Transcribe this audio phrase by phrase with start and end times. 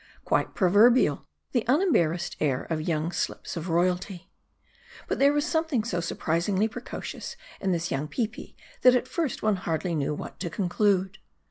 [0.25, 4.31] Quite proverbial, the unembarrassed air of young slips of royalty.
[5.07, 9.43] But there was something so surprisingly preco cious in this young Peepi, that at first
[9.43, 11.19] one hardly knew what to conclude.